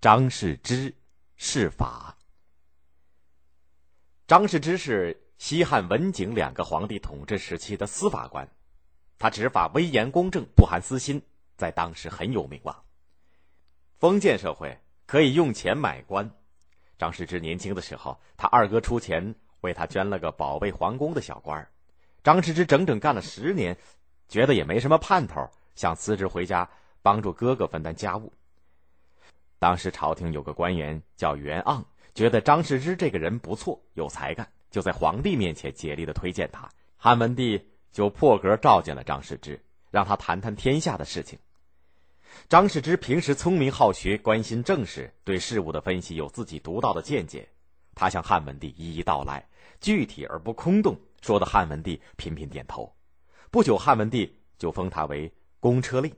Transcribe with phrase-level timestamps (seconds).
[0.00, 0.94] 张世之
[1.36, 2.16] 释法。
[4.26, 8.46] 张世之是西汉文景两个皇帝统治时期的司法官，
[9.18, 11.22] 他执法威严公正，不含私心，
[11.56, 12.84] 在当时很有名望。
[13.98, 16.30] 封建社会可以用钱买官。
[16.98, 21.66] 张世之年轻的时候，他二哥出钱为他捐了个保卫皇宫的小官
[22.22, 23.76] 张世之整整干了十年，
[24.28, 26.68] 觉得也没什么盼头，想辞职回家
[27.00, 28.32] 帮助哥哥分担家务。
[29.58, 31.84] 当时朝廷有个官员叫袁盎，
[32.14, 36.68] 觉得张世之这个人不错，有才干，就在皇帝面前竭力的推荐他。
[36.96, 41.38] 汉文帝就破格召见了张世之，让他谈谈天下的事情。
[42.48, 47.48] 张世之平时聪明好学，关心政事，对事物的分析有自己独到的见解。
[47.94, 49.48] 他向汉文帝一一道来，
[49.80, 52.94] 具体而不空洞，说的汉文帝频频点头。
[53.50, 56.12] 不久，汉文帝就封他为公车令。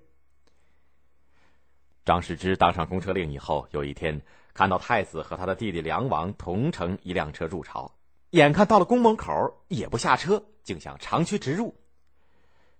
[2.08, 4.18] 张世之当上公车令以后，有一天
[4.54, 7.92] 看到太子和他的弟弟梁王同乘一辆车入朝，
[8.30, 9.30] 眼看到了宫门口，
[9.68, 11.74] 也不下车，竟想长驱直入。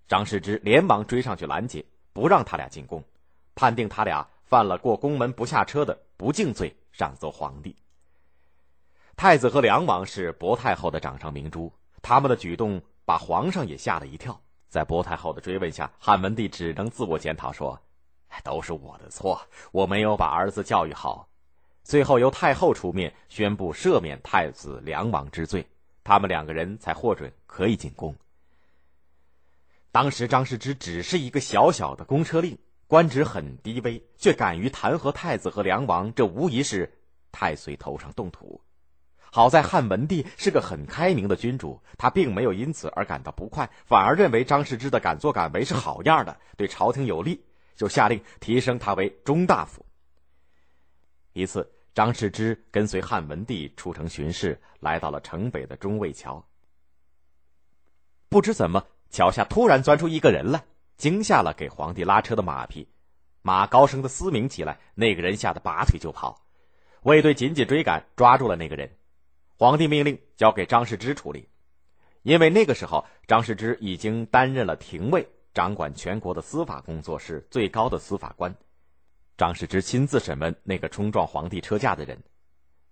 [0.07, 3.05] 张世之连忙追上去拦截，不让他俩进宫，
[3.55, 7.77] 判定他俩犯了过宫门不下车的不敬罪，上奏皇帝。
[9.15, 11.70] 太子和梁王是薄太后的掌上明珠，
[12.01, 14.41] 他们的举动把皇上也吓了一跳。
[14.70, 17.79] 在薄太后的追问下，汉文帝只能自我检讨说。
[18.43, 19.41] 都是我的错，
[19.73, 21.29] 我没有把儿子教育好。
[21.83, 25.67] 最后由太后出面宣布赦免太子梁王之罪，
[26.05, 28.15] 他们两个人才获准可以进宫。
[29.91, 36.92] 当时张世之只是一个小小的公车令，官职很低微，却敢于弹劾太子和梁王，这无疑是
[37.33, 38.61] 太岁头上动土。
[39.31, 47.42] 好在汉文帝是个很开明的君主，他并没有因此而感到不快，反而认为张世之的敢作敢为是好样的，对朝廷有利。
[47.79, 49.87] 就下令提升他为中大夫。
[51.33, 56.45] 一次，张世之跟随汉文帝出城巡视，来到了城北的中卫桥。
[58.29, 60.64] 不知怎么，桥下突然钻出一个人来，
[60.97, 62.89] 惊吓了给皇帝拉车的马匹，
[63.42, 64.81] 马高声的嘶鸣起来。
[64.97, 66.45] 那个人吓得拔腿就跑，
[67.02, 68.91] 卫队紧紧追赶，抓住了那个人。
[69.57, 71.48] 皇帝命令交给张世之处理，
[72.23, 75.29] 因为那个时候张世之已经担任了廷尉。
[75.58, 78.55] 掌管全国的司法工作是最高的司法官，
[79.36, 82.17] 张世之亲自审问那个冲撞皇帝车驾的人。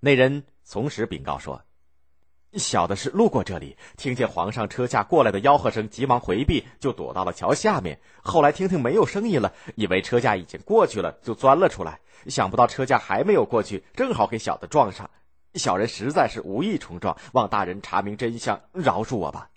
[0.01, 1.63] 那人从实禀告说
[2.59, 8.01] ：“小的是路过这里，听见皇上车驾过来的吆喝声，急忙回避，就躲到了桥下面。
[8.21, 12.01] 后来听听没有声音了，以为车驾已经过去了，就钻了出来。
[12.27, 15.09] 想不到车驾还没有过去，正好给小的撞上。
[15.55, 19.51] 小人实在是无意冲撞，望大人查明真相，饶恕我吧。”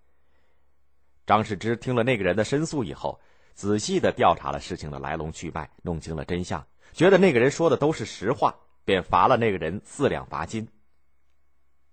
[1.29, 3.22] 张世之听了那个人的申诉以后，
[3.53, 8.51] 仔细的调查了事情的来龙去脉，弄清了真相，觉得那个人说的都是实话，
[8.84, 10.67] 便罚了那个人四两罚金。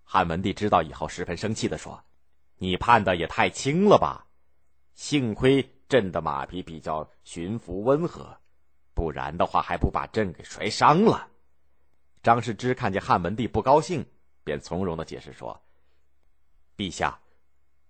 [0.05, 2.03] 汉文帝知道以后，十分生气的说
[2.57, 4.27] ：“你判的也太轻了吧！
[4.95, 8.35] 幸亏朕的马匹比较驯服温和，
[8.95, 11.29] 不然的话还不把朕给摔伤了。”
[12.25, 14.03] 张世之看见汉文帝不高兴，
[14.43, 15.63] 便从容的解释说
[16.75, 17.15] ：“陛下。”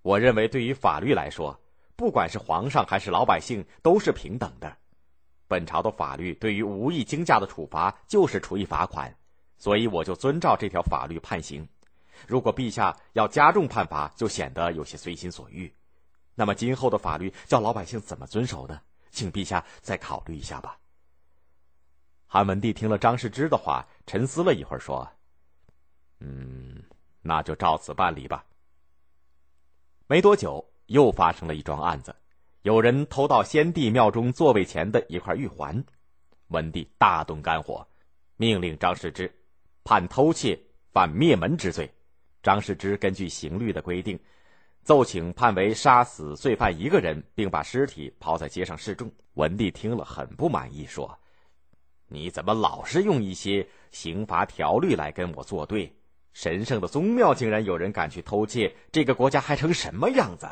[0.06, 1.61] 我认为，对于法律来说，
[1.97, 4.77] 不管是皇上还是老百姓，都是平等的。
[5.49, 9.12] 本朝的法律对于无意惊驾的处罚就是处以罚款，
[9.59, 11.69] 所以我就遵照这条法律判刑。
[12.28, 15.75] 如果陛下要加重判罚，就显得有些随心所欲。
[16.37, 18.81] 那么今后的法律叫老百姓怎么遵守呢？
[19.11, 20.78] 请陛下再考虑一下吧。
[22.28, 25.11] 汉文帝听了张世之的话，沉思了一会儿，说
[26.23, 26.81] ：“嗯，
[27.23, 28.44] 那就照此办理吧。”
[30.09, 32.15] 没多久，又发生了一桩案子，
[32.62, 35.84] 有人偷盗先帝庙中座位前的一块玉环，
[36.47, 37.84] 文帝大动肝火，
[38.37, 39.28] 命令张世之
[39.83, 40.56] 判偷窃
[40.93, 41.91] 犯灭门之罪。
[42.41, 44.17] 张世之根据刑律的规定，
[44.84, 49.11] 奏请判为杀死罪犯一个人，并把尸体抛在街上示众。
[49.34, 51.19] 文帝听了很不满意，说
[52.06, 55.93] ：“你怎么老是用一些刑罚条律来跟我作对？”
[56.37, 60.47] 神圣的宗庙竟然有人敢去偷窃，这个国家还成什么样子？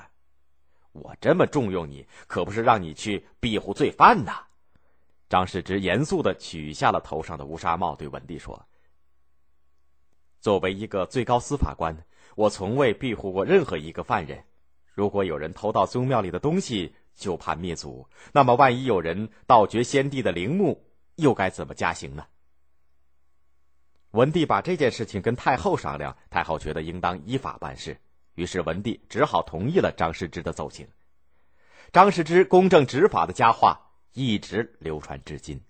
[0.92, 4.46] 我这么重用你，可不是让你去庇护罪犯呐！
[5.28, 8.66] 张世之严肃的取下了头上的乌纱帽，对文帝说
[10.40, 11.94] ：“作为一个最高司法官，
[12.34, 14.42] 我从未庇护过任何一个犯人。
[14.94, 20.82] 如果有人偷盗宗庙里的东西，就判灭族；那么，万一有人盗掘先帝的陵墓，
[21.16, 22.24] 又该怎么加刑呢？”
[24.14, 27.98] 文帝把这件事情跟太后商量，太后觉得应当依法办事，
[28.36, 30.86] 于是文帝只好同意了张世之的奏请。
[31.92, 35.60] 张世之公正执法的佳话一直流传至今。